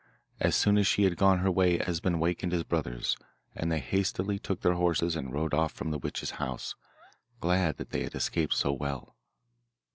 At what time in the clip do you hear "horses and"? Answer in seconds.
4.73-5.31